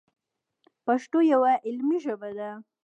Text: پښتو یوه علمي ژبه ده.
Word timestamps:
پښتو 0.85 1.17
یوه 1.33 1.53
علمي 1.67 1.97
ژبه 2.05 2.29
ده. 2.37 2.49